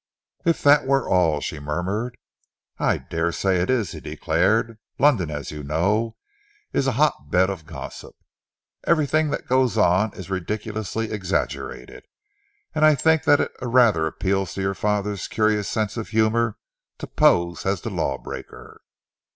[0.45, 2.17] "If that were all!" she murmured.
[2.79, 4.79] "I dare say it is," he declared.
[4.97, 6.15] "London, as you know,
[6.73, 8.15] is a hot bed of gossip.
[8.85, 12.05] Everything that goes on is ridiculously exaggerated,
[12.73, 16.57] and I think that it rather appeals to your father's curious sense of humour
[16.97, 18.81] to pose as the law breaker."